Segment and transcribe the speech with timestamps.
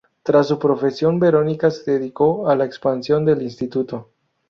[0.23, 4.09] Tras su profesión, Verónica se dedicó a la expansión del instituto.